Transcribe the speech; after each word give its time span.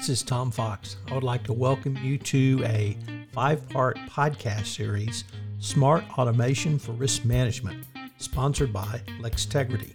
This 0.00 0.08
is 0.08 0.22
Tom 0.22 0.50
Fox. 0.50 0.96
I 1.08 1.14
would 1.14 1.24
like 1.24 1.44
to 1.44 1.52
welcome 1.52 1.94
you 1.98 2.16
to 2.16 2.64
a 2.64 2.96
five 3.34 3.68
part 3.68 3.98
podcast 4.08 4.64
series, 4.64 5.24
Smart 5.58 6.02
Automation 6.18 6.78
for 6.78 6.92
Risk 6.92 7.26
Management, 7.26 7.84
sponsored 8.16 8.72
by 8.72 9.02
LexTegrity. 9.20 9.94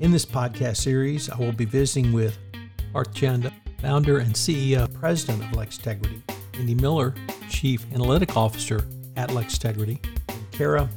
In 0.00 0.10
this 0.10 0.26
podcast 0.26 0.78
series, 0.78 1.30
I 1.30 1.38
will 1.38 1.52
be 1.52 1.64
visiting 1.64 2.12
with 2.12 2.36
Parth 2.92 3.14
Chanda, 3.14 3.52
founder 3.78 4.18
and 4.18 4.34
CEO, 4.34 4.92
president 4.94 5.44
of 5.44 5.50
LexTegrity, 5.50 6.22
Andy 6.54 6.74
Miller, 6.74 7.14
chief 7.48 7.86
analytic 7.94 8.36
officer 8.36 8.84
at 9.14 9.28
LexTegrity, 9.28 10.04
and 10.28 10.50
Kara 10.50 10.90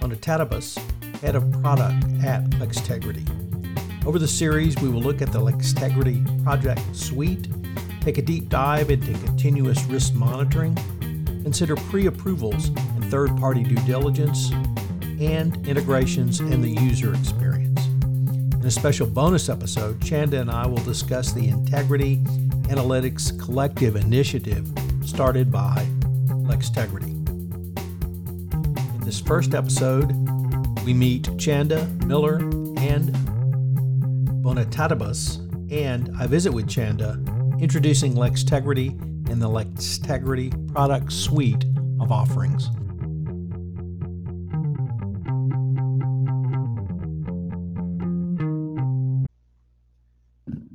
Bonitatibus, 0.00 0.78
head 1.20 1.36
of 1.36 1.48
product 1.62 2.04
at 2.24 2.42
LexTegrity. 2.58 3.24
Over 4.04 4.18
the 4.18 4.26
series, 4.26 4.76
we 4.82 4.88
will 4.88 5.00
look 5.00 5.22
at 5.22 5.30
the 5.30 5.38
LexTegrity 5.38 6.42
project 6.42 6.80
suite 6.96 7.46
Take 8.04 8.18
a 8.18 8.22
deep 8.22 8.50
dive 8.50 8.90
into 8.90 9.14
continuous 9.24 9.82
risk 9.84 10.12
monitoring, 10.12 10.74
consider 11.42 11.74
pre 11.74 12.04
approvals 12.04 12.68
and 12.68 13.02
third 13.06 13.34
party 13.38 13.62
due 13.62 13.82
diligence, 13.86 14.50
and 15.18 15.66
integrations 15.66 16.40
and 16.40 16.62
the 16.62 16.68
user 16.68 17.14
experience. 17.14 17.86
In 17.86 18.60
a 18.62 18.70
special 18.70 19.06
bonus 19.06 19.48
episode, 19.48 20.02
Chanda 20.02 20.38
and 20.38 20.50
I 20.50 20.66
will 20.66 20.84
discuss 20.84 21.32
the 21.32 21.48
Integrity 21.48 22.18
Analytics 22.68 23.42
Collective 23.42 23.96
initiative 23.96 24.70
started 25.02 25.50
by 25.50 25.86
LexTegrity. 26.28 27.26
In 28.96 29.00
this 29.00 29.18
first 29.18 29.54
episode, 29.54 30.12
we 30.84 30.92
meet 30.92 31.30
Chanda, 31.38 31.86
Miller, 32.04 32.36
and 32.36 33.14
Bonitatibus, 34.44 35.40
and 35.72 36.14
I 36.20 36.26
visit 36.26 36.52
with 36.52 36.68
Chanda 36.68 37.18
introducing 37.64 38.12
LexTegrity 38.12 38.90
and 39.30 39.40
the 39.40 39.48
LexTegrity 39.48 40.70
product 40.74 41.10
suite 41.10 41.64
of 41.98 42.12
offerings. 42.12 42.68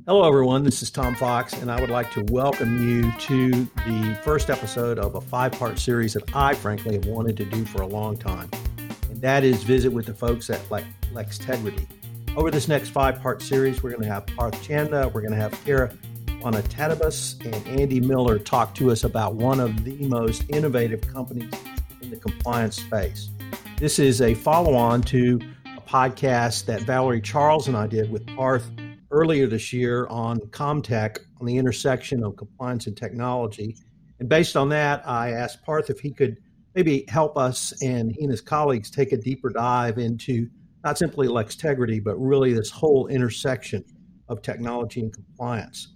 Hello, 0.04 0.26
everyone. 0.26 0.64
This 0.64 0.82
is 0.82 0.90
Tom 0.90 1.14
Fox, 1.14 1.52
and 1.52 1.70
I 1.70 1.80
would 1.80 1.90
like 1.90 2.10
to 2.10 2.24
welcome 2.32 2.82
you 2.82 3.12
to 3.20 3.50
the 3.86 4.18
first 4.24 4.50
episode 4.50 4.98
of 4.98 5.14
a 5.14 5.20
five 5.20 5.52
part 5.52 5.78
series 5.78 6.14
that 6.14 6.34
I, 6.34 6.54
frankly, 6.54 6.94
have 6.94 7.06
wanted 7.06 7.36
to 7.36 7.44
do 7.44 7.64
for 7.66 7.82
a 7.82 7.86
long 7.86 8.16
time. 8.16 8.50
And 9.08 9.22
that 9.22 9.44
is 9.44 9.62
visit 9.62 9.92
with 9.92 10.06
the 10.06 10.14
folks 10.14 10.50
at 10.50 10.68
Lex- 10.72 10.88
LexTegrity. 11.12 11.86
Over 12.36 12.50
this 12.50 12.66
next 12.66 12.88
five 12.88 13.22
part 13.22 13.42
series, 13.42 13.80
we're 13.80 13.90
going 13.90 14.02
to 14.02 14.08
have 14.08 14.26
Parth 14.26 14.60
Chanda, 14.60 15.08
we're 15.14 15.20
going 15.20 15.34
to 15.34 15.38
have 15.38 15.52
Kara 15.64 15.92
Bonitatibus 16.40 17.44
and 17.44 17.80
Andy 17.80 18.00
Miller 18.00 18.38
talk 18.38 18.74
to 18.76 18.90
us 18.90 19.04
about 19.04 19.34
one 19.34 19.60
of 19.60 19.84
the 19.84 19.96
most 20.08 20.42
innovative 20.48 21.02
companies 21.02 21.52
in 22.00 22.08
the 22.08 22.16
compliance 22.16 22.76
space. 22.76 23.28
This 23.76 23.98
is 23.98 24.22
a 24.22 24.32
follow 24.32 24.74
on 24.74 25.02
to 25.02 25.38
a 25.76 25.80
podcast 25.82 26.64
that 26.64 26.80
Valerie 26.82 27.20
Charles 27.20 27.68
and 27.68 27.76
I 27.76 27.86
did 27.86 28.10
with 28.10 28.26
Parth 28.28 28.70
earlier 29.10 29.46
this 29.46 29.70
year 29.70 30.06
on 30.06 30.38
Comtech 30.38 31.18
on 31.40 31.46
the 31.46 31.58
intersection 31.58 32.24
of 32.24 32.36
compliance 32.36 32.86
and 32.86 32.96
technology. 32.96 33.76
And 34.18 34.26
based 34.26 34.56
on 34.56 34.70
that, 34.70 35.06
I 35.06 35.32
asked 35.32 35.62
Parth 35.62 35.90
if 35.90 36.00
he 36.00 36.10
could 36.10 36.38
maybe 36.74 37.04
help 37.08 37.36
us 37.36 37.74
and 37.82 38.10
he 38.10 38.22
and 38.22 38.30
his 38.30 38.40
colleagues 38.40 38.90
take 38.90 39.12
a 39.12 39.16
deeper 39.18 39.50
dive 39.50 39.98
into 39.98 40.48
not 40.84 40.96
simply 40.96 41.28
LexTegrity, 41.28 42.02
but 42.02 42.16
really 42.16 42.54
this 42.54 42.70
whole 42.70 43.08
intersection 43.08 43.84
of 44.30 44.40
technology 44.40 45.00
and 45.00 45.12
compliance. 45.12 45.88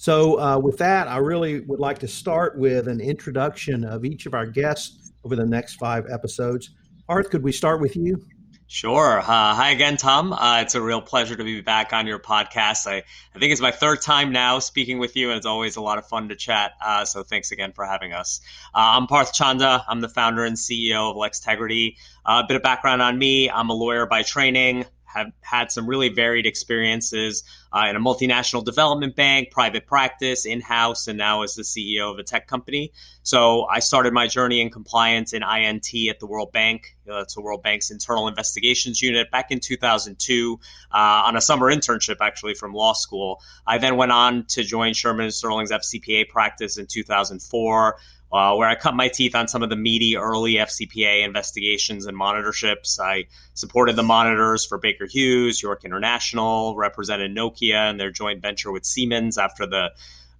So, 0.00 0.40
uh, 0.40 0.58
with 0.58 0.78
that, 0.78 1.08
I 1.08 1.18
really 1.18 1.60
would 1.60 1.78
like 1.78 1.98
to 1.98 2.08
start 2.08 2.56
with 2.56 2.88
an 2.88 3.02
introduction 3.02 3.84
of 3.84 4.02
each 4.02 4.24
of 4.24 4.32
our 4.32 4.46
guests 4.46 5.12
over 5.26 5.36
the 5.36 5.44
next 5.44 5.74
five 5.74 6.06
episodes. 6.10 6.70
Parth, 7.06 7.28
could 7.28 7.42
we 7.42 7.52
start 7.52 7.82
with 7.82 7.96
you? 7.96 8.24
Sure. 8.66 9.18
Uh, 9.18 9.54
hi 9.54 9.72
again, 9.72 9.98
Tom. 9.98 10.32
Uh, 10.32 10.60
it's 10.62 10.74
a 10.74 10.80
real 10.80 11.02
pleasure 11.02 11.36
to 11.36 11.44
be 11.44 11.60
back 11.60 11.92
on 11.92 12.06
your 12.06 12.18
podcast. 12.18 12.86
I, 12.86 13.02
I 13.34 13.38
think 13.38 13.52
it's 13.52 13.60
my 13.60 13.72
third 13.72 14.00
time 14.00 14.32
now 14.32 14.58
speaking 14.58 15.00
with 15.00 15.16
you, 15.16 15.28
and 15.28 15.36
it's 15.36 15.44
always 15.44 15.76
a 15.76 15.82
lot 15.82 15.98
of 15.98 16.06
fun 16.06 16.30
to 16.30 16.34
chat. 16.34 16.72
Uh, 16.80 17.04
so 17.04 17.22
thanks 17.22 17.50
again 17.50 17.72
for 17.72 17.84
having 17.84 18.14
us. 18.14 18.40
Uh, 18.74 18.96
I'm 18.96 19.06
Parth 19.06 19.34
Chanda. 19.34 19.84
I'm 19.86 20.00
the 20.00 20.08
founder 20.08 20.46
and 20.46 20.56
CEO 20.56 21.10
of 21.10 21.16
LexTegrity. 21.16 21.96
Uh, 22.24 22.42
a 22.44 22.46
bit 22.48 22.56
of 22.56 22.62
background 22.62 23.02
on 23.02 23.18
me 23.18 23.50
I'm 23.50 23.68
a 23.68 23.74
lawyer 23.74 24.06
by 24.06 24.22
training, 24.22 24.86
have 25.12 25.32
had 25.40 25.72
some 25.72 25.86
really 25.86 26.08
varied 26.08 26.46
experiences 26.46 27.44
uh, 27.72 27.86
in 27.88 27.96
a 27.96 28.00
multinational 28.00 28.64
development 28.64 29.16
bank, 29.16 29.50
private 29.50 29.86
practice, 29.86 30.46
in 30.46 30.60
house, 30.60 31.08
and 31.08 31.18
now 31.18 31.42
as 31.42 31.54
the 31.54 31.62
CEO 31.62 32.12
of 32.12 32.18
a 32.18 32.22
tech 32.22 32.46
company. 32.46 32.92
So 33.22 33.66
I 33.66 33.80
started 33.80 34.12
my 34.12 34.26
journey 34.26 34.60
in 34.60 34.70
compliance 34.70 35.32
in 35.32 35.42
INT 35.42 35.88
at 36.08 36.20
the 36.20 36.26
World 36.26 36.52
Bank. 36.52 36.96
That's 37.06 37.34
the 37.34 37.42
World 37.42 37.62
Bank's 37.62 37.90
internal 37.90 38.28
investigations 38.28 39.02
unit 39.02 39.30
back 39.30 39.50
in 39.50 39.60
2002 39.60 40.60
uh, 40.92 40.96
on 40.96 41.36
a 41.36 41.40
summer 41.40 41.72
internship, 41.72 42.16
actually, 42.20 42.54
from 42.54 42.72
law 42.72 42.92
school. 42.92 43.40
I 43.66 43.78
then 43.78 43.96
went 43.96 44.12
on 44.12 44.46
to 44.50 44.62
join 44.62 44.94
Shearman 44.94 45.30
Sterling's 45.30 45.72
FCPA 45.72 46.28
practice 46.28 46.78
in 46.78 46.86
2004 46.86 47.96
uh, 48.32 48.54
where 48.54 48.68
I 48.68 48.74
cut 48.74 48.94
my 48.94 49.08
teeth 49.08 49.34
on 49.34 49.48
some 49.48 49.62
of 49.62 49.70
the 49.70 49.76
meaty 49.76 50.16
early 50.16 50.54
FCPA 50.54 51.24
investigations 51.24 52.06
and 52.06 52.16
monitorships. 52.16 53.00
I 53.00 53.26
supported 53.54 53.96
the 53.96 54.02
monitors 54.02 54.64
for 54.64 54.78
Baker 54.78 55.06
Hughes, 55.06 55.62
York 55.62 55.84
International, 55.84 56.76
represented 56.76 57.34
Nokia 57.34 57.90
and 57.90 57.98
their 57.98 58.10
joint 58.10 58.40
venture 58.42 58.70
with 58.70 58.84
Siemens 58.84 59.38
after 59.38 59.66
the 59.66 59.90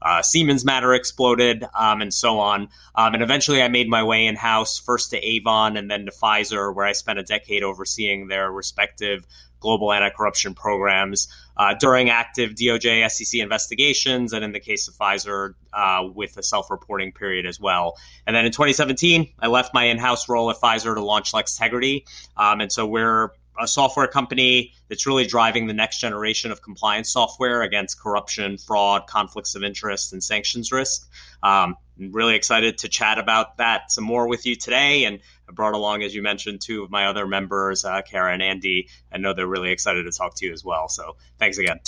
uh, 0.03 0.23
Siemens 0.23 0.65
matter 0.65 0.95
exploded, 0.95 1.65
um, 1.75 2.01
and 2.01 2.13
so 2.13 2.39
on. 2.39 2.69
Um, 2.95 3.15
and 3.15 3.23
eventually 3.23 3.63
I 3.63 3.69
made 3.69 3.89
my 3.89 4.03
way 4.03 4.27
in 4.27 4.37
house, 4.37 4.79
first 4.79 5.11
to 5.11 5.19
Avon 5.19 5.77
and 5.77 5.91
then 5.91 6.07
to 6.07 6.13
Pfizer, 6.13 6.75
where 6.75 6.87
I 6.87 6.93
spent 6.93 7.19
a 7.19 7.23
decade 7.23 7.63
overseeing 7.63 8.29
their 8.29 8.51
respective 8.51 9.27
global 9.61 9.93
anti 9.93 10.11
corruption 10.11 10.55
programs 10.55 11.29
uh, 11.57 11.75
during 11.75 12.11
active 12.11 12.53
DOJ 12.53 13.09
SEC 13.11 13.41
investigations, 13.41 14.33
and 14.33 14.45
in 14.45 14.53
the 14.53 14.61
case 14.61 14.89
of 14.89 14.95
Pfizer, 14.95 15.55
uh, 15.73 16.09
with 16.15 16.37
a 16.39 16.43
self 16.43 16.71
reporting 16.71 17.13
period 17.13 17.47
as 17.47 17.61
well. 17.61 17.97
And 18.27 18.35
then 18.35 18.47
in 18.47 18.53
2017, 18.53 19.33
I 19.39 19.47
left 19.47 19.75
my 19.75 19.85
in 19.85 19.99
house 19.99 20.29
role 20.29 20.51
at 20.51 20.57
Pfizer 20.57 20.95
to 20.95 21.03
launch 21.03 21.33
LexTegrity. 21.33 22.05
Um, 22.37 22.61
and 22.61 22.73
so 22.73 22.87
we're 22.87 23.31
a 23.61 23.69
software 23.69 24.07
company 24.07 24.73
that's 24.89 25.07
really 25.07 25.27
driving 25.27 25.67
the 25.67 25.75
next 25.75 25.99
generation 25.99 26.51
of 26.51 26.63
compliance 26.63 27.13
software 27.13 27.63
against 27.63 28.01
corruption, 28.01 28.59
fraud, 28.59 29.07
conflicts 29.07 29.55
of 29.55 29.63
interest, 29.63 30.13
and 30.13 30.23
sanctions 30.23 30.73
risk. 30.73 31.09
Um, 31.43 31.77
I'm 31.99 32.13
really 32.13 32.35
excited 32.35 32.79
to 32.79 32.89
chat 32.89 33.19
about 33.19 33.59
that 33.59 33.93
some 33.93 34.05
more 34.05 34.27
with 34.29 34.47
you 34.47 34.57
today. 34.57 35.05
And 35.05 35.21
I 35.51 35.53
brought 35.53 35.75
along, 35.75 36.03
as 36.05 36.15
you 36.15 36.23
mentioned, 36.23 36.61
two 36.61 36.85
of 36.85 36.91
my 36.91 37.07
other 37.07 37.27
members, 37.27 37.85
uh, 37.85 38.03
Kara 38.03 38.33
and 38.33 38.43
Andy. 38.43 38.89
I 39.13 39.19
know 39.19 39.35
they're 39.35 39.49
really 39.49 39.73
excited 39.73 40.05
to 40.05 40.13
talk 40.13 40.37
to 40.37 40.47
you 40.47 40.53
as 40.53 40.65
well. 40.65 40.89
So 40.89 41.17
thanks 41.39 41.59
again. 41.59 41.81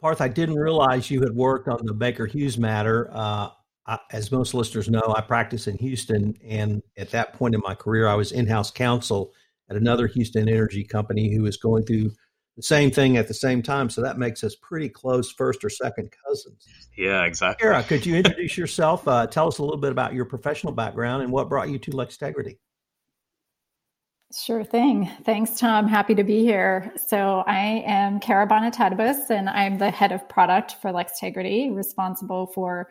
Parth, 0.00 0.20
I 0.20 0.28
didn't 0.28 0.54
realize 0.54 1.10
you 1.10 1.20
had 1.22 1.34
worked 1.34 1.66
on 1.66 1.84
the 1.84 1.92
Baker 1.92 2.26
Hughes 2.26 2.56
matter. 2.56 3.10
Uh, 3.12 3.48
I, 3.84 3.98
as 4.12 4.30
most 4.30 4.54
listeners 4.54 4.88
know, 4.88 5.12
I 5.16 5.22
practice 5.22 5.66
in 5.66 5.76
Houston. 5.78 6.38
And 6.44 6.82
at 6.96 7.10
that 7.10 7.32
point 7.32 7.56
in 7.56 7.60
my 7.64 7.74
career, 7.74 8.06
I 8.06 8.14
was 8.14 8.30
in 8.30 8.46
house 8.46 8.70
counsel 8.70 9.32
at 9.68 9.76
another 9.76 10.06
Houston 10.06 10.48
energy 10.48 10.84
company 10.84 11.34
who 11.34 11.42
was 11.42 11.56
going 11.56 11.84
through 11.84 12.12
the 12.56 12.62
same 12.62 12.92
thing 12.92 13.16
at 13.16 13.26
the 13.26 13.34
same 13.34 13.60
time. 13.60 13.90
So 13.90 14.00
that 14.02 14.18
makes 14.18 14.44
us 14.44 14.54
pretty 14.54 14.88
close 14.88 15.32
first 15.32 15.64
or 15.64 15.70
second 15.70 16.12
cousins. 16.24 16.64
Yeah, 16.96 17.24
exactly. 17.24 17.64
Kara, 17.64 17.82
could 17.82 18.06
you 18.06 18.14
introduce 18.16 18.56
yourself? 18.56 19.06
Uh, 19.08 19.26
tell 19.26 19.48
us 19.48 19.58
a 19.58 19.62
little 19.62 19.80
bit 19.80 19.90
about 19.90 20.14
your 20.14 20.26
professional 20.26 20.72
background 20.72 21.24
and 21.24 21.32
what 21.32 21.48
brought 21.48 21.68
you 21.68 21.78
to 21.78 21.90
LexTegrity. 21.90 22.58
Sure 24.30 24.62
thing. 24.62 25.10
Thanks, 25.24 25.58
Tom. 25.58 25.88
Happy 25.88 26.14
to 26.14 26.22
be 26.22 26.40
here. 26.42 26.92
So 27.06 27.42
I 27.46 27.82
am 27.86 28.20
Kara 28.20 28.46
Bonitatibus, 28.46 29.30
and 29.30 29.48
I'm 29.48 29.78
the 29.78 29.90
head 29.90 30.12
of 30.12 30.28
product 30.28 30.76
for 30.82 30.90
LexTegrity, 30.90 31.74
responsible 31.74 32.48
for 32.48 32.90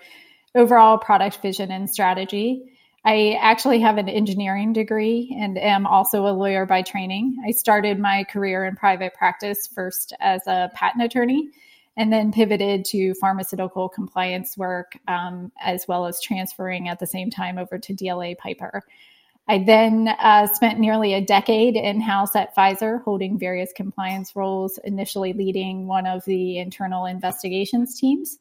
overall 0.55 0.97
product 0.97 1.39
vision 1.43 1.69
and 1.69 1.87
strategy. 1.87 2.73
I 3.05 3.37
actually 3.39 3.79
have 3.81 3.99
an 3.99 4.09
engineering 4.09 4.73
degree 4.73 5.37
and 5.39 5.59
am 5.59 5.85
also 5.85 6.25
a 6.25 6.33
lawyer 6.33 6.65
by 6.65 6.81
training. 6.81 7.37
I 7.47 7.51
started 7.51 7.99
my 7.99 8.23
career 8.23 8.65
in 8.65 8.75
private 8.75 9.13
practice 9.13 9.67
first 9.67 10.13
as 10.19 10.41
a 10.47 10.71
patent 10.73 11.03
attorney 11.03 11.49
and 11.95 12.11
then 12.11 12.31
pivoted 12.31 12.83
to 12.85 13.13
pharmaceutical 13.13 13.89
compliance 13.89 14.57
work, 14.57 14.97
um, 15.07 15.51
as 15.61 15.87
well 15.87 16.07
as 16.07 16.19
transferring 16.19 16.89
at 16.89 16.99
the 16.99 17.07
same 17.07 17.29
time 17.29 17.59
over 17.59 17.77
to 17.77 17.93
DLA 17.93 18.35
Piper. 18.39 18.83
I 19.49 19.59
then 19.59 20.09
uh, 20.19 20.47
spent 20.47 20.79
nearly 20.79 21.13
a 21.13 21.21
decade 21.21 21.75
in 21.75 22.01
house 22.01 22.35
at 22.35 22.55
Pfizer, 22.55 23.01
holding 23.03 23.39
various 23.39 23.71
compliance 23.73 24.35
roles, 24.35 24.77
initially 24.83 25.31
leading 25.33 25.87
one 25.87 26.05
of 26.05 26.25
the 26.25 26.57
internal 26.57 27.05
investigations 27.05 27.97
teams. 27.97 28.39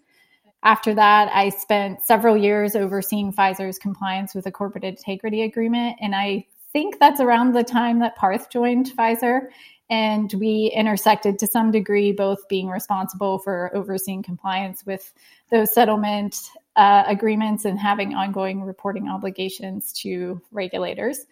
After 0.64 0.94
that, 0.94 1.30
I 1.32 1.50
spent 1.50 2.02
several 2.02 2.36
years 2.36 2.74
overseeing 2.74 3.32
Pfizer's 3.32 3.78
compliance 3.78 4.34
with 4.34 4.44
the 4.44 4.50
corporate 4.50 4.82
integrity 4.82 5.42
agreement. 5.42 5.96
And 6.00 6.14
I 6.14 6.46
think 6.72 6.98
that's 6.98 7.20
around 7.20 7.52
the 7.52 7.62
time 7.62 8.00
that 8.00 8.16
Parth 8.16 8.50
joined 8.50 8.86
Pfizer. 8.86 9.48
And 9.88 10.32
we 10.34 10.72
intersected 10.74 11.38
to 11.38 11.46
some 11.46 11.70
degree, 11.70 12.10
both 12.10 12.48
being 12.48 12.66
responsible 12.66 13.38
for 13.38 13.70
overseeing 13.76 14.24
compliance 14.24 14.84
with 14.84 15.12
those 15.52 15.72
settlement 15.72 16.36
uh, 16.76 17.04
agreements 17.06 17.64
and 17.64 17.78
having 17.78 18.14
ongoing 18.14 18.62
reporting 18.62 19.08
obligations 19.08 19.92
to 19.92 20.40
regulators. 20.52 21.26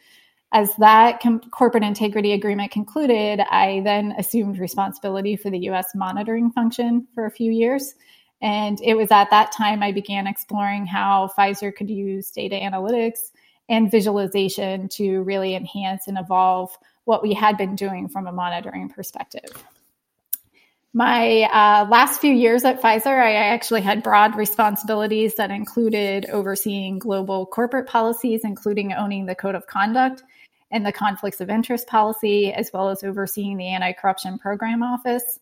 As 0.52 0.74
that 0.76 1.20
com- 1.20 1.40
corporate 1.50 1.84
integrity 1.84 2.32
agreement 2.32 2.70
concluded, 2.70 3.40
I 3.40 3.82
then 3.84 4.14
assumed 4.18 4.58
responsibility 4.58 5.36
for 5.36 5.50
the 5.50 5.58
US 5.70 5.94
monitoring 5.94 6.50
function 6.50 7.06
for 7.14 7.26
a 7.26 7.30
few 7.30 7.50
years. 7.52 7.94
And 8.40 8.80
it 8.82 8.94
was 8.94 9.10
at 9.10 9.30
that 9.30 9.52
time 9.52 9.82
I 9.82 9.92
began 9.92 10.26
exploring 10.26 10.86
how 10.86 11.30
Pfizer 11.36 11.74
could 11.74 11.90
use 11.90 12.30
data 12.30 12.56
analytics 12.56 13.32
and 13.68 13.90
visualization 13.90 14.88
to 14.90 15.22
really 15.22 15.54
enhance 15.54 16.06
and 16.06 16.18
evolve 16.18 16.76
what 17.04 17.22
we 17.22 17.34
had 17.34 17.56
been 17.56 17.74
doing 17.74 18.08
from 18.08 18.26
a 18.26 18.32
monitoring 18.32 18.88
perspective. 18.88 19.50
My 20.96 21.42
uh, 21.52 21.88
last 21.90 22.20
few 22.20 22.32
years 22.32 22.64
at 22.64 22.80
Pfizer, 22.80 23.20
I 23.20 23.34
actually 23.34 23.80
had 23.80 24.04
broad 24.04 24.36
responsibilities 24.36 25.34
that 25.34 25.50
included 25.50 26.26
overseeing 26.30 27.00
global 27.00 27.46
corporate 27.46 27.88
policies, 27.88 28.42
including 28.44 28.92
owning 28.92 29.26
the 29.26 29.34
code 29.34 29.56
of 29.56 29.66
conduct 29.66 30.22
and 30.70 30.86
the 30.86 30.92
conflicts 30.92 31.40
of 31.40 31.50
interest 31.50 31.88
policy, 31.88 32.52
as 32.52 32.70
well 32.72 32.90
as 32.90 33.02
overseeing 33.02 33.56
the 33.56 33.66
anti 33.66 33.92
corruption 33.92 34.38
program 34.38 34.84
office. 34.84 35.40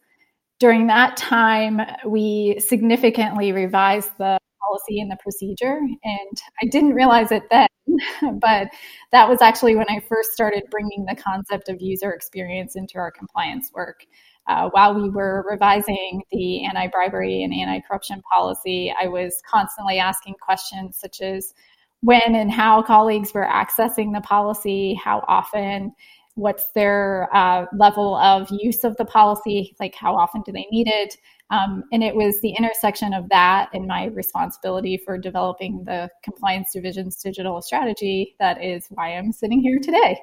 During 0.59 0.87
that 0.87 1.19
time, 1.19 1.83
we 2.07 2.59
significantly 2.59 3.53
revised 3.53 4.13
the 4.17 4.39
policy 4.67 5.01
and 5.01 5.11
the 5.11 5.19
procedure. 5.23 5.81
And 6.03 6.43
I 6.63 6.67
didn't 6.67 6.95
realize 6.95 7.31
it 7.31 7.43
then, 7.51 7.69
but 8.41 8.69
that 9.11 9.29
was 9.29 9.43
actually 9.43 9.77
when 9.77 9.91
I 9.91 10.01
first 10.09 10.33
started 10.33 10.63
bringing 10.71 11.05
the 11.05 11.17
concept 11.17 11.69
of 11.69 11.83
user 11.83 12.11
experience 12.13 12.75
into 12.75 12.97
our 12.97 13.11
compliance 13.11 13.71
work. 13.75 14.07
Uh, 14.47 14.69
while 14.71 14.95
we 14.95 15.09
were 15.09 15.45
revising 15.49 16.23
the 16.33 16.65
anti 16.65 16.89
bribery 16.89 17.43
and 17.43 17.55
anti 17.55 17.81
corruption 17.87 18.23
policy, 18.33 18.93
I 19.01 19.07
was 19.09 19.41
constantly 19.49 19.99
asking 19.99 20.35
questions 20.41 20.97
such 20.99 21.21
as 21.21 21.55
when 22.01 22.35
and 22.35 22.51
how 22.51 22.83
colleagues 22.83 23.33
were 23.33 23.47
accessing 23.47 24.13
the 24.13 24.21
policy, 24.21 24.95
how 24.95 25.25
often, 25.29 25.93
what's 26.35 26.71
their 26.75 27.29
uh, 27.33 27.67
level 27.77 28.17
of 28.17 28.49
use 28.51 28.85
of 28.85 28.97
the 28.97 29.05
policy, 29.05 29.77
like 29.79 29.95
how 29.95 30.17
often 30.17 30.43
do 30.43 30.51
they 30.51 30.67
need 30.71 30.89
it, 30.89 31.17
um, 31.53 31.85
and 31.93 32.03
it 32.03 32.17
was 32.17 32.41
the 32.41 32.55
intersection 32.59 33.13
of 33.13 33.29
that 33.29 33.69
and 33.75 33.87
my 33.87 34.07
responsibility 34.07 34.97
for 34.97 35.19
developing 35.19 35.85
the 35.85 36.09
compliance 36.25 36.73
division's 36.73 37.17
digital 37.23 37.61
strategy 37.61 38.35
that 38.41 38.65
is 38.65 38.87
why 38.89 39.11
I'm 39.11 39.33
sitting 39.33 39.61
here 39.61 39.79
today. 39.79 40.19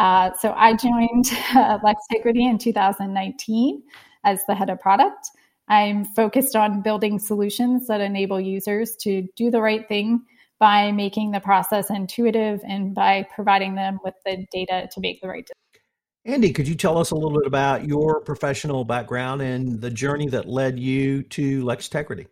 Uh, 0.00 0.32
so 0.40 0.54
I 0.56 0.74
joined 0.74 1.26
uh, 1.54 1.78
LexTegrity 1.80 2.48
in 2.48 2.56
2019 2.56 3.82
as 4.24 4.40
the 4.48 4.54
head 4.54 4.70
of 4.70 4.80
product. 4.80 5.28
I'm 5.68 6.06
focused 6.06 6.56
on 6.56 6.80
building 6.80 7.18
solutions 7.18 7.86
that 7.88 8.00
enable 8.00 8.40
users 8.40 8.96
to 9.02 9.28
do 9.36 9.50
the 9.50 9.60
right 9.60 9.86
thing 9.86 10.22
by 10.58 10.90
making 10.90 11.32
the 11.32 11.40
process 11.40 11.90
intuitive 11.90 12.62
and 12.66 12.94
by 12.94 13.26
providing 13.34 13.74
them 13.74 13.98
with 14.02 14.14
the 14.24 14.46
data 14.50 14.88
to 14.90 15.00
make 15.00 15.20
the 15.20 15.28
right 15.28 15.46
decision. 15.46 15.84
Andy, 16.24 16.52
could 16.54 16.66
you 16.66 16.74
tell 16.74 16.96
us 16.96 17.10
a 17.10 17.14
little 17.14 17.38
bit 17.38 17.46
about 17.46 17.86
your 17.86 18.20
professional 18.20 18.86
background 18.86 19.42
and 19.42 19.82
the 19.82 19.90
journey 19.90 20.28
that 20.28 20.48
led 20.48 20.78
you 20.78 21.24
to 21.24 21.62
LexTegrity? 21.62 22.26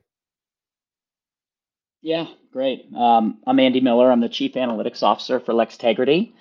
Yeah, 2.00 2.28
great. 2.50 2.86
Um, 2.96 3.42
I'm 3.46 3.60
Andy 3.60 3.80
Miller. 3.80 4.10
I'm 4.10 4.20
the 4.20 4.28
Chief 4.30 4.54
Analytics 4.54 5.02
Officer 5.02 5.38
for 5.38 5.52
LexTegrity, 5.52 6.32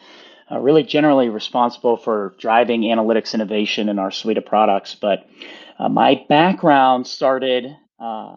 uh, 0.52 0.60
really 0.60 0.84
generally 0.84 1.30
responsible 1.30 1.98
for 1.98 2.36
driving 2.40 2.82
analytics 2.82 3.34
innovation 3.34 3.90
in 3.90 4.00
our 4.00 4.12
suite 4.12 4.38
of 4.38 4.46
products. 4.46 4.96
But 4.96 5.28
uh, 5.80 5.90
my 5.90 6.26
background 6.30 7.08
started 7.08 7.76
uh, 8.00 8.36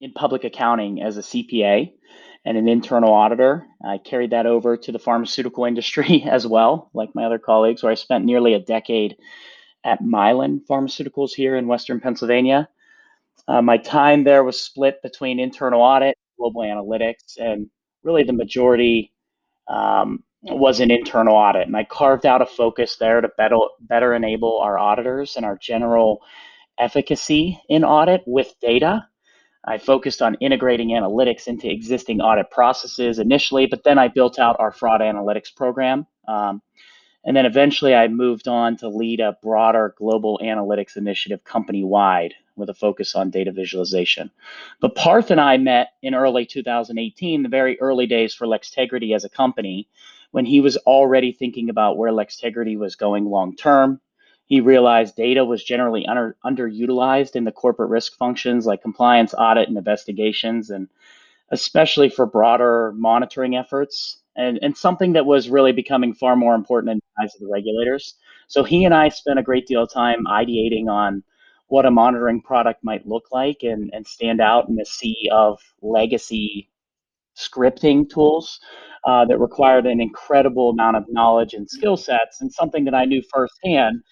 in 0.00 0.12
public 0.12 0.44
accounting 0.44 1.02
as 1.02 1.16
a 1.16 1.22
CPA 1.22 1.92
and 2.44 2.56
an 2.56 2.68
internal 2.68 3.12
auditor. 3.12 3.66
I 3.84 3.98
carried 3.98 4.30
that 4.30 4.46
over 4.46 4.76
to 4.76 4.92
the 4.92 4.98
pharmaceutical 4.98 5.64
industry 5.64 6.22
as 6.30 6.46
well, 6.46 6.90
like 6.94 7.14
my 7.14 7.24
other 7.24 7.38
colleagues, 7.38 7.82
where 7.82 7.92
I 7.92 7.96
spent 7.96 8.24
nearly 8.24 8.54
a 8.54 8.60
decade 8.60 9.16
at 9.84 10.02
Mylan 10.02 10.60
Pharmaceuticals 10.68 11.32
here 11.32 11.56
in 11.56 11.66
Western 11.66 12.00
Pennsylvania. 12.00 12.68
Uh, 13.48 13.62
my 13.62 13.78
time 13.78 14.24
there 14.24 14.44
was 14.44 14.62
split 14.62 15.02
between 15.02 15.40
internal 15.40 15.80
audit, 15.80 16.16
global 16.38 16.62
analytics, 16.62 17.38
and 17.38 17.68
really 18.02 18.22
the 18.22 18.32
majority 18.32 19.12
um, 19.68 20.22
was 20.42 20.80
an 20.80 20.90
internal 20.90 21.34
audit. 21.34 21.66
And 21.66 21.76
I 21.76 21.84
carved 21.84 22.26
out 22.26 22.42
a 22.42 22.46
focus 22.46 22.96
there 22.96 23.20
to 23.20 23.28
better, 23.36 23.56
better 23.80 24.14
enable 24.14 24.58
our 24.58 24.78
auditors 24.78 25.36
and 25.36 25.44
our 25.44 25.58
general 25.58 26.22
efficacy 26.78 27.60
in 27.68 27.84
audit 27.84 28.22
with 28.26 28.54
data 28.60 29.06
I 29.64 29.78
focused 29.78 30.22
on 30.22 30.36
integrating 30.36 30.88
analytics 30.88 31.46
into 31.46 31.70
existing 31.70 32.20
audit 32.20 32.50
processes 32.50 33.18
initially, 33.18 33.66
but 33.66 33.84
then 33.84 33.98
I 33.98 34.08
built 34.08 34.38
out 34.38 34.56
our 34.58 34.72
fraud 34.72 35.00
analytics 35.00 35.54
program. 35.54 36.06
Um, 36.26 36.62
and 37.24 37.36
then 37.36 37.44
eventually 37.44 37.94
I 37.94 38.08
moved 38.08 38.48
on 38.48 38.78
to 38.78 38.88
lead 38.88 39.20
a 39.20 39.36
broader 39.42 39.94
global 39.98 40.40
analytics 40.42 40.96
initiative 40.96 41.44
company 41.44 41.84
wide 41.84 42.32
with 42.56 42.70
a 42.70 42.74
focus 42.74 43.14
on 43.14 43.28
data 43.28 43.52
visualization. 43.52 44.30
But 44.80 44.94
Parth 44.94 45.30
and 45.30 45.40
I 45.40 45.58
met 45.58 45.88
in 46.02 46.14
early 46.14 46.46
2018, 46.46 47.42
the 47.42 47.48
very 47.50 47.78
early 47.80 48.06
days 48.06 48.34
for 48.34 48.46
LexTegrity 48.46 49.14
as 49.14 49.24
a 49.24 49.28
company, 49.28 49.88
when 50.30 50.46
he 50.46 50.60
was 50.60 50.76
already 50.78 51.32
thinking 51.32 51.70
about 51.70 51.96
where 51.96 52.12
LexTegrity 52.12 52.78
was 52.78 52.96
going 52.96 53.24
long 53.24 53.56
term 53.56 54.00
he 54.50 54.60
realized 54.60 55.14
data 55.14 55.44
was 55.44 55.62
generally 55.62 56.04
under, 56.06 56.36
underutilized 56.44 57.36
in 57.36 57.44
the 57.44 57.52
corporate 57.52 57.88
risk 57.88 58.16
functions 58.18 58.66
like 58.66 58.82
compliance, 58.82 59.32
audit, 59.32 59.68
and 59.68 59.78
investigations, 59.78 60.70
and 60.70 60.88
especially 61.52 62.08
for 62.08 62.26
broader 62.26 62.92
monitoring 62.96 63.54
efforts, 63.54 64.20
and, 64.34 64.58
and 64.60 64.76
something 64.76 65.12
that 65.12 65.24
was 65.24 65.48
really 65.48 65.70
becoming 65.70 66.14
far 66.14 66.34
more 66.34 66.56
important 66.56 66.90
in 66.90 66.98
the 66.98 67.22
eyes 67.22 67.34
of 67.36 67.40
the 67.40 67.46
regulators. 67.46 68.16
So 68.48 68.64
he 68.64 68.84
and 68.84 68.92
I 68.92 69.10
spent 69.10 69.38
a 69.38 69.44
great 69.44 69.68
deal 69.68 69.84
of 69.84 69.92
time 69.92 70.24
ideating 70.26 70.88
on 70.88 71.22
what 71.68 71.86
a 71.86 71.90
monitoring 71.92 72.42
product 72.42 72.82
might 72.82 73.06
look 73.06 73.26
like 73.30 73.58
and, 73.62 73.90
and 73.94 74.04
stand 74.04 74.40
out 74.40 74.68
in 74.68 74.74
the 74.74 74.84
sea 74.84 75.28
of 75.30 75.60
legacy 75.80 76.68
scripting 77.40 78.08
tools 78.08 78.60
uh, 79.06 79.24
that 79.24 79.38
required 79.38 79.86
an 79.86 80.00
incredible 80.00 80.70
amount 80.70 80.96
of 80.96 81.04
knowledge 81.08 81.54
and 81.54 81.68
skill 81.68 81.96
sets, 81.96 82.40
and 82.40 82.52
something 82.52 82.84
that 82.84 82.94
I 82.94 83.04
knew 83.06 83.22
firsthand 83.32 84.02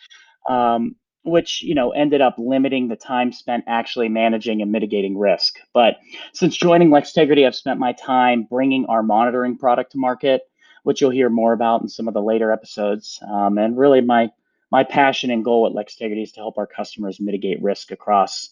um, 0.49 0.97
which 1.25 1.63
you 1.63 1.75
know 1.75 1.91
ended 1.91 2.21
up 2.21 2.35
limiting 2.39 2.89
the 2.89 2.97
time 2.97 3.33
spent 3.33 3.65
actually 3.67 4.09
managing 4.09 4.63
and 4.63 4.73
mitigating 4.73 5.19
risk. 5.19 5.57
But 5.75 5.97
since 6.33 6.57
joining 6.57 6.91
LexTegrity, 6.91 7.47
I've 7.47 7.55
spent 7.55 7.79
my 7.79 7.93
time 7.93 8.47
bringing 8.51 8.87
our 8.87 9.03
monitoring 9.03 9.59
product 9.59 9.93
to 9.93 9.99
market, 9.99 10.43
which 10.85 11.01
you'll 11.01 11.11
hear 11.11 11.29
more 11.29 11.53
about 11.53 11.83
in 11.83 11.89
some 11.89 12.09
of 12.09 12.15
the 12.15 12.23
later 12.23 12.51
episodes. 12.51 13.21
Um, 13.31 13.59
and 13.59 13.77
really, 13.77 14.01
my 14.01 14.31
my 14.71 14.85
passion 14.85 15.31
and 15.31 15.45
goal 15.45 15.67
at 15.67 15.73
LexTegrity 15.73 16.23
is 16.23 16.33
to 16.33 16.41
help 16.41 16.59
our 16.59 16.67
customers 16.67 17.21
mitigate 17.21 17.63
risk 17.63 17.91
across 17.91 18.51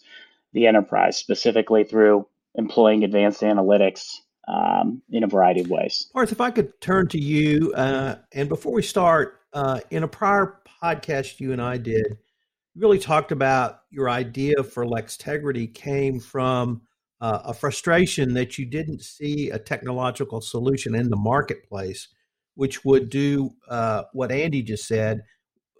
the 0.53 0.67
enterprise, 0.67 1.17
specifically 1.17 1.85
through 1.85 2.27
employing 2.55 3.05
advanced 3.05 3.43
analytics 3.43 4.21
um, 4.49 5.03
in 5.11 5.25
a 5.25 5.27
variety 5.27 5.61
of 5.61 5.71
ways. 5.71 6.09
Parth, 6.13 6.33
if 6.33 6.41
I 6.41 6.51
could 6.51 6.81
turn 6.81 7.09
to 7.09 7.21
you, 7.21 7.73
uh, 7.75 8.17
and 8.33 8.49
before 8.49 8.73
we 8.73 8.83
start, 8.83 9.41
uh, 9.53 9.81
in 9.91 10.03
a 10.03 10.09
prior 10.09 10.61
podcast 10.83 11.41
you 11.41 11.53
and 11.53 11.63
I 11.63 11.79
did, 11.79 12.19
really 12.77 12.99
talked 12.99 13.33
about 13.33 13.81
your 13.91 14.11
idea 14.11 14.63
for 14.63 14.85
LexTegrity 14.85 15.75
came 15.75 16.21
from 16.21 16.83
uh, 17.21 17.41
a 17.45 17.55
frustration 17.55 18.35
that 18.35 18.59
you 18.59 18.67
didn't 18.67 19.03
see 19.03 19.51
a 19.51 19.59
technological 19.59 20.41
solution 20.41 20.95
in 20.95 21.09
the 21.09 21.17
marketplace, 21.17 22.09
which 22.55 22.85
would 22.85 23.09
do 23.09 23.51
uh, 23.69 24.03
what 24.13 24.31
Andy 24.31 24.63
just 24.63 24.87
said, 24.87 25.23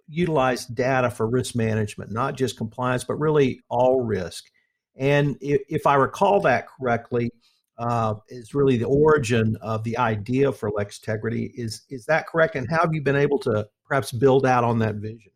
utilize 0.07 0.65
data 0.65 1.11
for 1.11 1.27
risk 1.27 1.55
management, 1.55 2.11
not 2.11 2.35
just 2.35 2.57
compliance, 2.57 3.03
but 3.03 3.19
really 3.19 3.61
all 3.69 4.01
risk. 4.01 4.45
And 4.95 5.37
if, 5.41 5.61
if 5.69 5.85
I 5.85 5.95
recall 5.95 6.41
that 6.41 6.67
correctly, 6.67 7.29
uh, 7.77 8.15
is 8.29 8.53
really 8.53 8.77
the 8.77 8.87
origin 8.87 9.57
of 9.61 9.83
the 9.83 9.97
idea 9.97 10.51
for 10.51 10.71
LexTegrity. 10.71 11.51
Is 11.55 11.83
is 11.89 12.05
that 12.05 12.27
correct? 12.27 12.55
And 12.55 12.69
how 12.69 12.81
have 12.81 12.93
you 12.93 13.01
been 13.01 13.15
able 13.15 13.39
to 13.39 13.67
perhaps 13.85 14.11
build 14.11 14.45
out 14.45 14.63
on 14.63 14.79
that 14.79 14.95
vision? 14.95 15.31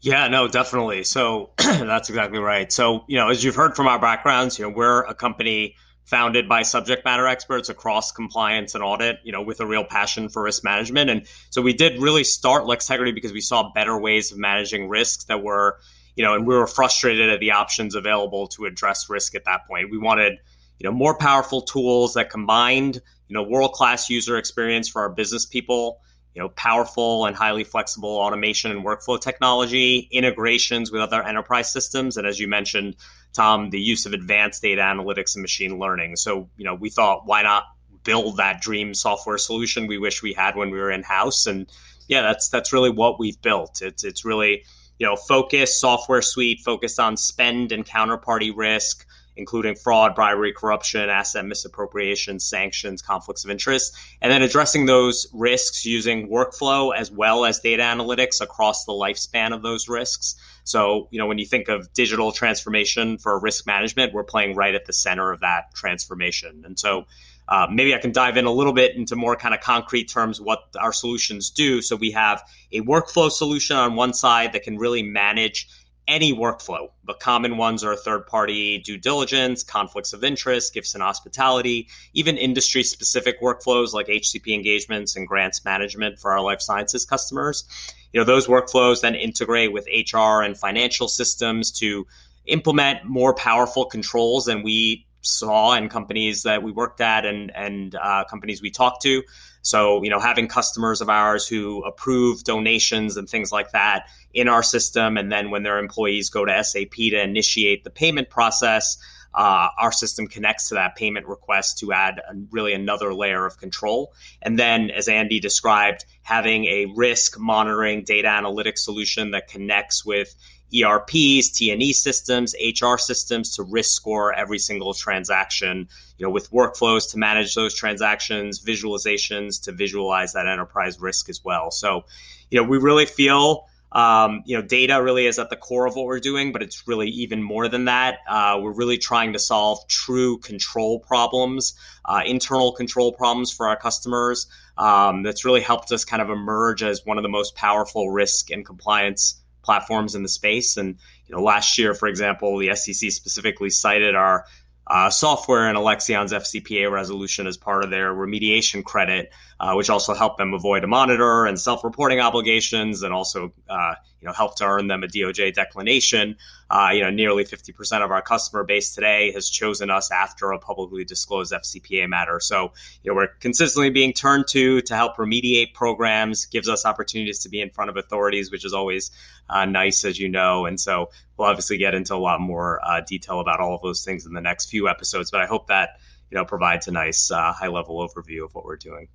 Yeah, 0.00 0.28
no, 0.28 0.48
definitely. 0.48 1.04
So 1.04 1.52
that's 1.56 2.10
exactly 2.10 2.38
right. 2.38 2.70
So 2.70 3.04
you 3.08 3.16
know, 3.16 3.30
as 3.30 3.42
you've 3.42 3.54
heard 3.54 3.76
from 3.76 3.86
our 3.86 3.98
backgrounds, 3.98 4.58
you 4.58 4.66
know, 4.66 4.74
we're 4.74 5.02
a 5.02 5.14
company 5.14 5.76
founded 6.04 6.48
by 6.48 6.62
subject 6.62 7.04
matter 7.04 7.26
experts 7.26 7.70
across 7.70 8.12
compliance 8.12 8.74
and 8.74 8.84
audit, 8.84 9.16
you 9.24 9.32
know, 9.32 9.42
with 9.42 9.60
a 9.60 9.66
real 9.66 9.84
passion 9.84 10.28
for 10.28 10.42
risk 10.42 10.62
management. 10.62 11.08
And 11.08 11.26
so 11.50 11.62
we 11.62 11.72
did 11.72 12.00
really 12.00 12.24
start 12.24 12.64
LexTegrity 12.64 13.14
because 13.14 13.32
we 13.32 13.40
saw 13.40 13.72
better 13.72 13.98
ways 13.98 14.30
of 14.30 14.38
managing 14.38 14.88
risks 14.88 15.24
that 15.24 15.42
were, 15.42 15.78
you 16.14 16.22
know, 16.22 16.34
and 16.34 16.46
we 16.46 16.54
were 16.54 16.66
frustrated 16.66 17.30
at 17.30 17.40
the 17.40 17.52
options 17.52 17.94
available 17.94 18.48
to 18.48 18.66
address 18.66 19.08
risk 19.08 19.34
at 19.34 19.46
that 19.46 19.66
point. 19.66 19.90
We 19.90 19.98
wanted 19.98 20.34
you 20.78 20.88
know, 20.88 20.92
more 20.92 21.16
powerful 21.16 21.62
tools 21.62 22.14
that 22.14 22.30
combined, 22.30 22.96
you 23.28 23.34
know, 23.34 23.42
world-class 23.42 24.10
user 24.10 24.36
experience 24.36 24.88
for 24.88 25.02
our 25.02 25.08
business 25.08 25.46
people, 25.46 26.00
you 26.34 26.42
know, 26.42 26.48
powerful 26.48 27.26
and 27.26 27.36
highly 27.36 27.64
flexible 27.64 28.16
automation 28.18 28.70
and 28.70 28.84
workflow 28.84 29.20
technology, 29.20 30.08
integrations 30.10 30.90
with 30.90 31.00
other 31.00 31.22
enterprise 31.22 31.72
systems, 31.72 32.16
and 32.16 32.26
as 32.26 32.38
you 32.40 32.48
mentioned, 32.48 32.96
Tom, 33.32 33.70
the 33.70 33.80
use 33.80 34.06
of 34.06 34.12
advanced 34.12 34.62
data 34.62 34.82
analytics 34.82 35.34
and 35.34 35.42
machine 35.42 35.78
learning. 35.78 36.16
So, 36.16 36.48
you 36.56 36.64
know, 36.64 36.74
we 36.74 36.90
thought, 36.90 37.26
why 37.26 37.42
not 37.42 37.64
build 38.04 38.36
that 38.36 38.60
dream 38.60 38.94
software 38.94 39.38
solution 39.38 39.86
we 39.86 39.98
wish 39.98 40.22
we 40.22 40.34
had 40.34 40.56
when 40.56 40.70
we 40.70 40.78
were 40.78 40.90
in 40.90 41.02
house? 41.02 41.46
And 41.46 41.66
yeah, 42.08 42.22
that's 42.22 42.48
that's 42.48 42.72
really 42.72 42.90
what 42.90 43.18
we've 43.18 43.40
built. 43.40 43.82
It's 43.82 44.04
it's 44.04 44.24
really 44.24 44.64
you 44.98 45.06
know 45.06 45.16
focused 45.16 45.80
software 45.80 46.22
suite 46.22 46.60
focused 46.64 47.00
on 47.00 47.16
spend 47.16 47.72
and 47.72 47.84
counterparty 47.84 48.52
risk 48.54 49.06
including 49.36 49.74
fraud, 49.74 50.14
bribery, 50.14 50.52
corruption, 50.52 51.08
asset 51.08 51.44
misappropriation, 51.44 52.40
sanctions, 52.40 53.02
conflicts 53.02 53.44
of 53.44 53.50
interest, 53.50 53.94
and 54.20 54.30
then 54.30 54.42
addressing 54.42 54.86
those 54.86 55.26
risks 55.32 55.84
using 55.84 56.28
workflow 56.28 56.94
as 56.96 57.10
well 57.10 57.44
as 57.44 57.60
data 57.60 57.82
analytics 57.82 58.40
across 58.40 58.84
the 58.84 58.92
lifespan 58.92 59.54
of 59.54 59.62
those 59.62 59.88
risks. 59.88 60.36
So, 60.64 61.08
you 61.10 61.18
know, 61.18 61.26
when 61.26 61.38
you 61.38 61.46
think 61.46 61.68
of 61.68 61.92
digital 61.92 62.32
transformation 62.32 63.18
for 63.18 63.38
risk 63.38 63.66
management, 63.66 64.14
we're 64.14 64.24
playing 64.24 64.56
right 64.56 64.74
at 64.74 64.86
the 64.86 64.92
center 64.92 65.30
of 65.32 65.40
that 65.40 65.74
transformation. 65.74 66.62
And 66.64 66.78
so, 66.78 67.06
uh, 67.46 67.66
maybe 67.70 67.94
I 67.94 67.98
can 67.98 68.12
dive 68.12 68.36
in 68.36 68.46
a 68.46 68.50
little 68.50 68.72
bit 68.72 68.96
into 68.96 69.16
more 69.16 69.36
kind 69.36 69.54
of 69.54 69.60
concrete 69.60 70.08
terms 70.08 70.40
what 70.40 70.60
our 70.80 70.92
solutions 70.92 71.50
do. 71.50 71.82
So 71.82 71.96
we 71.96 72.12
have 72.12 72.42
a 72.72 72.80
workflow 72.80 73.30
solution 73.30 73.76
on 73.76 73.96
one 73.96 74.14
side 74.14 74.52
that 74.52 74.62
can 74.62 74.78
really 74.78 75.02
manage 75.02 75.68
any 76.06 76.34
workflow. 76.34 76.90
The 77.06 77.14
common 77.14 77.56
ones 77.56 77.84
are 77.84 77.96
third 77.96 78.26
party 78.26 78.78
due 78.78 78.98
diligence, 78.98 79.62
conflicts 79.62 80.12
of 80.12 80.24
interest, 80.24 80.74
gifts 80.74 80.94
and 80.94 81.02
hospitality, 81.02 81.88
even 82.12 82.36
industry 82.36 82.82
specific 82.82 83.40
workflows 83.40 83.92
like 83.92 84.08
HCP 84.08 84.54
engagements 84.54 85.16
and 85.16 85.26
grants 85.26 85.64
management 85.64 86.18
for 86.18 86.32
our 86.32 86.40
life 86.40 86.60
sciences 86.60 87.04
customers. 87.04 87.64
You 88.12 88.20
know, 88.20 88.24
those 88.24 88.46
workflows 88.46 89.00
then 89.00 89.14
integrate 89.14 89.72
with 89.72 89.86
HR 89.86 90.42
and 90.42 90.56
financial 90.56 91.08
systems 91.08 91.72
to 91.78 92.06
implement 92.46 93.04
more 93.04 93.34
powerful 93.34 93.86
controls 93.86 94.44
than 94.44 94.62
we 94.62 95.06
saw 95.24 95.74
in 95.74 95.88
companies 95.88 96.44
that 96.44 96.62
we 96.62 96.72
worked 96.72 97.00
at 97.00 97.24
and, 97.26 97.50
and 97.54 97.94
uh, 97.94 98.24
companies 98.24 98.62
we 98.62 98.70
talked 98.70 99.02
to. 99.02 99.22
So, 99.62 100.02
you 100.02 100.10
know, 100.10 100.20
having 100.20 100.46
customers 100.46 101.00
of 101.00 101.08
ours 101.08 101.48
who 101.48 101.82
approve 101.84 102.44
donations 102.44 103.16
and 103.16 103.28
things 103.28 103.50
like 103.50 103.72
that 103.72 104.08
in 104.34 104.48
our 104.48 104.62
system, 104.62 105.16
and 105.16 105.32
then 105.32 105.50
when 105.50 105.62
their 105.62 105.78
employees 105.78 106.28
go 106.28 106.44
to 106.44 106.64
SAP 106.64 106.92
to 106.92 107.22
initiate 107.22 107.82
the 107.82 107.90
payment 107.90 108.28
process, 108.28 108.98
uh, 109.34 109.68
our 109.78 109.90
system 109.90 110.28
connects 110.28 110.68
to 110.68 110.74
that 110.74 110.96
payment 110.96 111.26
request 111.26 111.78
to 111.78 111.92
add 111.92 112.18
a, 112.18 112.34
really 112.50 112.72
another 112.72 113.12
layer 113.12 113.44
of 113.44 113.58
control. 113.58 114.12
And 114.40 114.58
then, 114.58 114.90
as 114.90 115.08
Andy 115.08 115.40
described, 115.40 116.04
having 116.22 116.66
a 116.66 116.86
risk 116.94 117.38
monitoring 117.38 118.04
data 118.04 118.28
analytics 118.28 118.78
solution 118.78 119.32
that 119.32 119.48
connects 119.48 120.04
with 120.04 120.34
ERPs, 120.82 121.50
T&E 121.50 121.92
systems, 121.92 122.54
HR 122.60 122.96
systems 122.96 123.56
to 123.56 123.62
risk 123.62 123.94
score 123.94 124.32
every 124.32 124.58
single 124.58 124.94
transaction, 124.94 125.88
you 126.18 126.26
know, 126.26 126.30
with 126.30 126.50
workflows 126.50 127.10
to 127.12 127.18
manage 127.18 127.54
those 127.54 127.74
transactions, 127.74 128.64
visualizations 128.64 129.62
to 129.64 129.72
visualize 129.72 130.32
that 130.32 130.48
enterprise 130.48 131.00
risk 131.00 131.28
as 131.28 131.44
well. 131.44 131.70
So, 131.70 132.04
you 132.50 132.60
know, 132.60 132.68
we 132.68 132.78
really 132.78 133.06
feel 133.06 133.66
um, 133.94 134.42
you 134.44 134.56
know, 134.56 134.62
data 134.62 135.00
really 135.00 135.26
is 135.26 135.38
at 135.38 135.50
the 135.50 135.56
core 135.56 135.86
of 135.86 135.94
what 135.94 136.06
we're 136.06 136.18
doing, 136.18 136.50
but 136.50 136.62
it's 136.62 136.88
really 136.88 137.08
even 137.10 137.40
more 137.40 137.68
than 137.68 137.84
that. 137.84 138.18
Uh, 138.28 138.58
we're 138.60 138.72
really 138.72 138.98
trying 138.98 139.34
to 139.34 139.38
solve 139.38 139.86
true 139.86 140.38
control 140.38 140.98
problems, 140.98 141.74
uh, 142.04 142.22
internal 142.26 142.72
control 142.72 143.12
problems 143.12 143.52
for 143.52 143.68
our 143.68 143.76
customers. 143.76 144.48
Um, 144.76 145.22
that's 145.22 145.44
really 145.44 145.60
helped 145.60 145.92
us 145.92 146.04
kind 146.04 146.20
of 146.20 146.28
emerge 146.28 146.82
as 146.82 147.06
one 147.06 147.18
of 147.18 147.22
the 147.22 147.28
most 147.28 147.54
powerful 147.54 148.10
risk 148.10 148.50
and 148.50 148.66
compliance 148.66 149.40
platforms 149.64 150.14
in 150.14 150.22
the 150.22 150.28
space. 150.28 150.76
And 150.76 150.96
you 151.26 151.34
know, 151.34 151.42
last 151.42 151.78
year, 151.78 151.94
for 151.94 152.06
example, 152.06 152.58
the 152.58 152.74
SEC 152.74 153.10
specifically 153.10 153.70
cited 153.70 154.14
our 154.14 154.44
uh, 154.86 155.08
software 155.08 155.66
and 155.68 155.76
Alexion's 155.76 156.32
FCPA 156.32 156.90
resolution 156.90 157.46
as 157.46 157.56
part 157.56 157.84
of 157.84 157.90
their 157.90 158.12
remediation 158.12 158.84
credit, 158.84 159.32
uh, 159.58 159.72
which 159.74 159.88
also 159.88 160.14
helped 160.14 160.36
them 160.36 160.52
avoid 160.52 160.84
a 160.84 160.86
monitor 160.86 161.46
and 161.46 161.58
self-reporting 161.58 162.20
obligations, 162.20 163.02
and 163.02 163.14
also 163.14 163.52
uh, 163.68 163.94
you 164.20 164.26
know 164.26 164.32
helped 164.32 164.58
to 164.58 164.64
earn 164.64 164.86
them 164.86 165.02
a 165.02 165.06
DOJ 165.06 165.54
declination. 165.54 166.36
Uh, 166.70 166.90
you 166.92 167.00
know, 167.02 167.10
nearly 167.10 167.44
50% 167.44 168.04
of 168.04 168.10
our 168.10 168.20
customer 168.20 168.64
base 168.64 168.94
today 168.94 169.32
has 169.32 169.48
chosen 169.48 169.90
us 169.90 170.10
after 170.10 170.50
a 170.52 170.58
publicly 170.58 171.04
disclosed 171.04 171.52
FCPA 171.52 172.08
matter. 172.08 172.40
So 172.40 172.72
you 173.02 173.10
know 173.10 173.16
we're 173.16 173.28
consistently 173.40 173.90
being 173.90 174.12
turned 174.12 174.48
to 174.48 174.82
to 174.82 174.96
help 174.96 175.16
remediate 175.16 175.72
programs, 175.72 176.46
gives 176.46 176.68
us 176.68 176.84
opportunities 176.84 177.40
to 177.40 177.48
be 177.48 177.62
in 177.62 177.70
front 177.70 177.88
of 177.88 177.96
authorities, 177.96 178.50
which 178.50 178.66
is 178.66 178.74
always 178.74 179.10
uh, 179.48 179.64
nice, 179.64 180.04
as 180.04 180.18
you 180.18 180.28
know. 180.28 180.66
And 180.66 180.78
so 180.78 181.10
we'll 181.36 181.48
obviously 181.48 181.78
get 181.78 181.94
into 181.94 182.14
a 182.14 182.16
lot 182.16 182.40
more 182.40 182.80
uh, 182.84 183.00
detail 183.00 183.40
about 183.40 183.60
all 183.60 183.74
of 183.74 183.82
those 183.82 184.04
things 184.04 184.26
in 184.26 184.32
the 184.32 184.40
next 184.40 184.70
few 184.70 184.88
episodes. 184.88 185.30
But 185.30 185.40
I 185.40 185.46
hope 185.46 185.66
that 185.68 186.00
you 186.30 186.36
know 186.36 186.44
provides 186.44 186.88
a 186.88 186.92
nice 186.92 187.30
uh, 187.30 187.52
high 187.52 187.68
level 187.68 188.06
overview 188.06 188.44
of 188.44 188.54
what 188.54 188.64
we're 188.64 188.76
doing. 188.76 189.08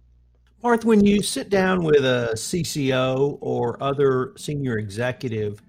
Parth, 0.62 0.84
when 0.84 1.06
you 1.06 1.24
sit 1.24 1.50
down 1.50 1.84
with 1.84 2.04
a 2.04 2.32
CCO 2.34 3.38
or 3.40 3.82
other 3.82 4.34
senior 4.36 4.78
executive, 4.78 5.62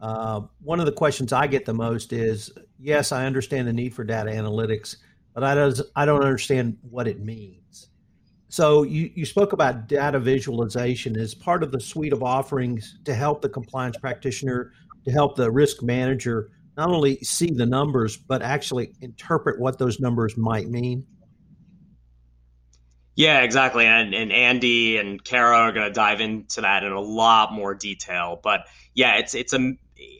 uh, 0.00 0.40
one 0.62 0.80
of 0.80 0.86
the 0.86 0.92
questions 0.92 1.34
I 1.34 1.46
get 1.46 1.66
the 1.66 1.74
most 1.74 2.14
is, 2.14 2.50
yes, 2.78 3.12
I 3.12 3.26
understand 3.26 3.68
the 3.68 3.74
need 3.74 3.94
for 3.94 4.04
data 4.04 4.30
analytics, 4.30 4.96
but 5.34 5.44
I, 5.44 5.54
does, 5.54 5.82
I 5.94 6.06
don't 6.06 6.22
understand 6.22 6.78
what 6.88 7.06
it 7.06 7.20
means. 7.20 7.90
So 8.48 8.84
you, 8.84 9.10
you 9.14 9.26
spoke 9.26 9.52
about 9.52 9.86
data 9.86 10.18
visualization 10.18 11.18
as 11.18 11.34
part 11.34 11.62
of 11.62 11.70
the 11.70 11.80
suite 11.80 12.14
of 12.14 12.22
offerings 12.22 12.98
to 13.04 13.14
help 13.14 13.42
the 13.42 13.48
compliance 13.50 13.98
practitioner, 13.98 14.72
to 15.08 15.14
help 15.14 15.36
the 15.36 15.50
risk 15.50 15.82
manager 15.82 16.50
not 16.76 16.90
only 16.90 17.16
see 17.24 17.50
the 17.50 17.66
numbers, 17.66 18.16
but 18.16 18.42
actually 18.42 18.92
interpret 19.00 19.58
what 19.58 19.78
those 19.78 19.98
numbers 19.98 20.36
might 20.36 20.68
mean. 20.68 21.06
Yeah, 23.16 23.40
exactly. 23.40 23.84
And, 23.84 24.14
and 24.14 24.32
Andy 24.32 24.96
and 24.96 25.22
Kara 25.22 25.56
are 25.56 25.72
going 25.72 25.88
to 25.88 25.92
dive 25.92 26.20
into 26.20 26.60
that 26.60 26.84
in 26.84 26.92
a 26.92 27.00
lot 27.00 27.52
more 27.52 27.74
detail. 27.74 28.38
But 28.40 28.60
yeah, 28.94 29.16
it's 29.16 29.34
it's 29.34 29.52
a 29.52 29.74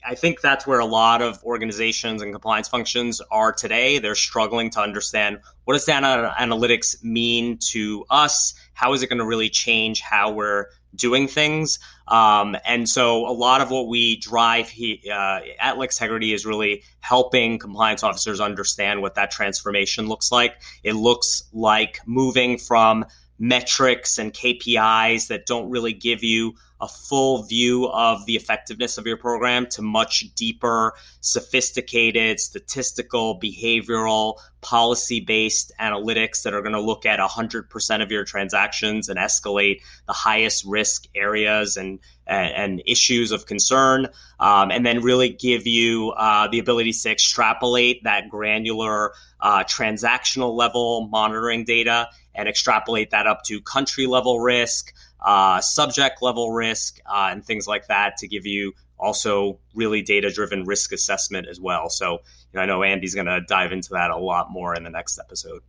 I 0.05 0.17
think 0.17 0.41
that's 0.41 0.67
where 0.67 0.81
a 0.81 0.87
lot 0.87 1.23
of 1.23 1.43
organizations 1.45 2.23
and 2.23 2.33
compliance 2.33 2.67
functions 2.67 3.21
are 3.31 3.53
today. 3.53 4.01
They're 4.01 4.17
struggling 4.17 4.71
to 4.71 4.81
understand 4.81 5.39
what 5.65 5.75
does 5.75 5.85
data 5.85 6.35
analytics 6.41 7.03
mean 7.05 7.59
to 7.71 8.05
us? 8.11 8.55
How 8.75 8.93
is 8.95 9.05
it 9.05 9.09
going 9.09 9.21
to 9.21 9.27
really 9.27 9.51
change 9.51 10.01
how 10.01 10.33
we're 10.33 10.67
doing 10.95 11.29
things? 11.29 11.79
Um, 12.07 12.57
and 12.65 12.89
so 12.89 13.27
a 13.27 13.33
lot 13.33 13.61
of 13.61 13.71
what 13.71 13.89
we 13.89 14.17
drive 14.17 14.69
he, 14.69 15.11
uh, 15.11 15.41
at 15.61 15.77
Lextegrity 15.77 16.35
is 16.35 16.47
really 16.47 16.83
helping 17.01 17.59
compliance 17.59 18.03
officers 18.03 18.41
understand 18.41 19.03
what 19.03 19.15
that 19.17 19.31
transformation 19.31 20.09
looks 20.09 20.33
like. 20.33 20.55
It 20.83 20.95
looks 20.95 21.45
like 21.53 22.01
moving 22.07 22.59
from 22.59 23.07
metrics 23.39 24.19
and 24.19 24.33
KPIs 24.33 25.29
that 25.29 25.47
don't 25.47 25.71
really 25.71 25.93
give 25.93 26.25
you 26.25 26.55
a 26.81 26.89
full 26.89 27.43
view 27.43 27.89
of 27.89 28.25
the 28.27 28.37
effectiveness 28.37 28.99
of 28.99 29.07
your 29.07 29.17
program 29.17 29.67
to 29.67 29.83
much 29.83 30.33
deeper, 30.35 30.95
sophisticated, 31.21 32.39
statistical, 32.39 33.39
behavioral, 33.39 34.39
policy 34.61 35.21
based 35.21 35.73
analytics 35.81 36.43
that 36.43 36.55
are 36.55 36.63
going 36.63 36.73
to 36.75 36.81
look 36.81 37.07
at 37.07 37.21
100% 37.21 38.03
of 38.03 38.11
your 38.11 38.25
transactions 38.25 39.09
and 39.09 39.19
escalate 39.19 39.81
the 40.07 40.13
highest 40.13 40.65
risk 40.65 41.07
areas 41.15 41.77
and, 41.77 42.01
and, 42.27 42.53
and 42.55 42.83
issues 42.87 43.33
of 43.33 43.47
concern, 43.47 44.09
um, 44.41 44.71
and 44.71 44.85
then 44.85 45.03
really 45.03 45.31
give 45.31 45.67
you 45.67 46.11
uh, 46.11 46.49
the 46.49 46.59
ability 46.59 46.93
to 46.93 47.11
extrapolate 47.11 48.05
that 48.05 48.29
granular 48.29 49.13
uh, 49.41 49.65
transactional 49.65 50.55
level 50.55 51.09
monitoring 51.09 51.65
data 51.65 52.09
and 52.35 52.49
extrapolate 52.49 53.11
that 53.11 53.27
up 53.27 53.43
to 53.45 53.61
country 53.61 54.07
level 54.07 54.41
risk 54.41 54.93
uh, 55.21 55.61
subject 55.61 56.23
level 56.23 56.53
risk, 56.53 56.99
uh, 57.07 57.29
and 57.31 57.45
things 57.45 57.67
like 57.67 57.87
that 57.89 58.19
to 58.19 58.29
give 58.29 58.47
you 58.47 58.73
also 58.99 59.59
really 59.75 60.03
data 60.03 60.31
driven 60.31 60.65
risk 60.65 60.93
assessment 60.93 61.47
as 61.49 61.61
well. 61.61 61.89
So, 61.89 62.13
you 62.13 62.19
know, 62.55 62.61
I 62.61 62.67
know 62.67 62.83
Andy's 62.83 63.15
going 63.15 63.27
to 63.27 63.41
dive 63.41 63.73
into 63.73 63.91
that 63.91 64.11
a 64.11 64.17
lot 64.19 64.51
more 64.51 64.75
in 64.75 64.85
the 64.85 64.91
next 64.91 65.19
episode. 65.19 65.63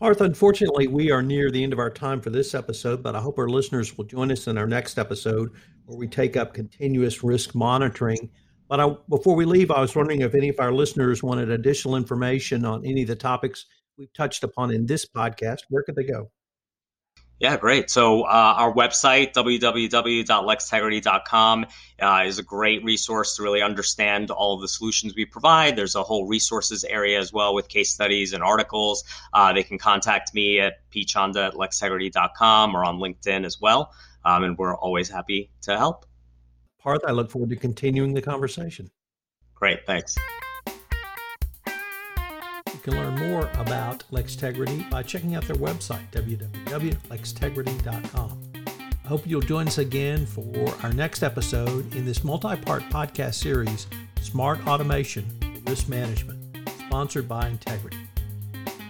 Parth, 0.00 0.20
unfortunately, 0.20 0.88
we 0.88 1.12
are 1.12 1.22
near 1.22 1.50
the 1.50 1.62
end 1.62 1.72
of 1.72 1.78
our 1.78 1.90
time 1.90 2.20
for 2.20 2.30
this 2.30 2.54
episode, 2.54 3.02
but 3.02 3.14
I 3.14 3.20
hope 3.20 3.38
our 3.38 3.48
listeners 3.48 3.96
will 3.96 4.04
join 4.04 4.32
us 4.32 4.48
in 4.48 4.58
our 4.58 4.66
next 4.66 4.98
episode 4.98 5.52
where 5.86 5.96
we 5.96 6.08
take 6.08 6.36
up 6.36 6.52
continuous 6.52 7.22
risk 7.22 7.54
monitoring. 7.54 8.30
But 8.68 8.80
I, 8.80 8.96
before 9.08 9.36
we 9.36 9.44
leave, 9.44 9.70
I 9.70 9.80
was 9.80 9.94
wondering 9.94 10.22
if 10.22 10.34
any 10.34 10.48
of 10.48 10.58
our 10.58 10.72
listeners 10.72 11.22
wanted 11.22 11.50
additional 11.50 11.94
information 11.94 12.64
on 12.64 12.84
any 12.84 13.02
of 13.02 13.08
the 13.08 13.14
topics 13.14 13.66
we've 13.96 14.12
touched 14.12 14.42
upon 14.42 14.72
in 14.72 14.86
this 14.86 15.06
podcast. 15.06 15.58
Where 15.68 15.84
could 15.84 15.94
they 15.94 16.04
go? 16.04 16.30
Yeah, 17.40 17.56
great. 17.56 17.90
So 17.90 18.22
uh, 18.22 18.54
our 18.56 18.72
website, 18.72 19.32
www.lextegrity.com, 19.32 21.66
uh, 22.00 22.22
is 22.26 22.38
a 22.38 22.42
great 22.42 22.84
resource 22.84 23.36
to 23.36 23.42
really 23.42 23.60
understand 23.60 24.30
all 24.30 24.54
of 24.54 24.60
the 24.60 24.68
solutions 24.68 25.14
we 25.16 25.24
provide. 25.24 25.74
There's 25.76 25.96
a 25.96 26.04
whole 26.04 26.28
resources 26.28 26.84
area 26.84 27.18
as 27.18 27.32
well 27.32 27.54
with 27.54 27.68
case 27.68 27.92
studies 27.92 28.34
and 28.34 28.42
articles. 28.42 29.02
Uh, 29.32 29.52
they 29.52 29.64
can 29.64 29.78
contact 29.78 30.32
me 30.32 30.60
at 30.60 30.74
pchanda 30.90 31.48
at 31.48 31.54
lextegrity.com 31.54 32.76
or 32.76 32.84
on 32.84 32.98
LinkedIn 32.98 33.44
as 33.44 33.60
well. 33.60 33.92
um, 34.24 34.44
and 34.44 34.56
we're 34.56 34.76
always 34.76 35.10
happy 35.10 35.50
to 35.62 35.76
help. 35.76 36.06
Parth, 36.78 37.02
I 37.06 37.12
look 37.12 37.30
forward 37.30 37.50
to 37.50 37.56
continuing 37.56 38.14
the 38.14 38.22
conversation. 38.22 38.90
Great, 39.54 39.86
thanks. 39.86 40.14
Can 42.84 42.94
learn 42.96 43.14
more 43.30 43.50
about 43.54 44.04
LexTegrity 44.12 44.90
by 44.90 45.02
checking 45.02 45.34
out 45.34 45.44
their 45.44 45.56
website, 45.56 46.10
www.lextegrity.com. 46.12 48.42
I 49.02 49.08
hope 49.08 49.26
you'll 49.26 49.40
join 49.40 49.68
us 49.68 49.78
again 49.78 50.26
for 50.26 50.68
our 50.82 50.92
next 50.92 51.22
episode 51.22 51.94
in 51.94 52.04
this 52.04 52.22
multi 52.22 52.54
part 52.56 52.82
podcast 52.90 53.36
series, 53.36 53.86
Smart 54.20 54.66
Automation 54.66 55.26
Risk 55.66 55.88
Management, 55.88 56.38
sponsored 56.86 57.26
by 57.26 57.48
Integrity. 57.48 57.96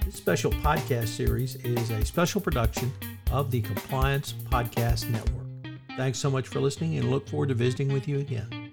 This 0.05 0.17
special 0.17 0.51
podcast 0.51 1.07
series 1.07 1.55
is 1.57 1.91
a 1.91 2.05
special 2.05 2.41
production 2.41 2.93
of 3.31 3.53
the 3.53 3.61
Compliance 3.61 4.33
Podcast 4.33 5.09
Network. 5.09 5.47
Thanks 5.97 6.19
so 6.19 6.33
much 6.33 6.49
for 6.49 6.59
listening 6.59 6.99
and 6.99 7.13
look 7.13 7.29
forward 7.29 7.51
to 7.51 7.55
visiting 7.55 7.93
with 7.93 8.09
you 8.09 8.19
again. 8.19 8.64